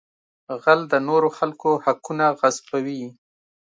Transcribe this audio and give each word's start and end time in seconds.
غل 0.63 0.81
د 0.89 0.93
نورو 1.07 1.29
خلکو 1.37 1.69
حقونه 1.85 2.25
غصبوي 2.39 3.03